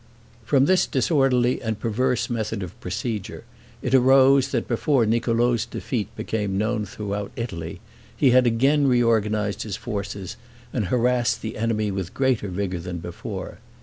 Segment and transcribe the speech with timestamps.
[0.43, 3.43] From this disorderly and perverse method of procedure,
[3.83, 7.81] it arose, that before Niccolo's defeat became known throughout Italy,
[8.17, 10.37] he had again reorganized his forces,
[10.73, 13.59] and harassed the enemy with greater vigor than before.